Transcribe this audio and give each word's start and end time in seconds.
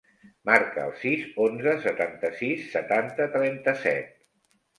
Marca 0.49 0.85
el 0.87 0.95
sis, 1.01 1.27
onze, 1.47 1.75
setanta-sis, 1.83 2.65
setanta, 2.73 3.29
trenta-set. 3.37 4.19